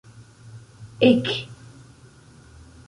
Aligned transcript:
ek 1.01 1.25